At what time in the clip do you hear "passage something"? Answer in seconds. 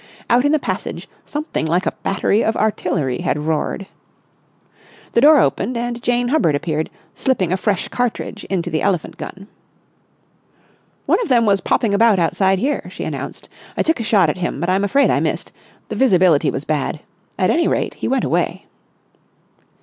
0.57-1.67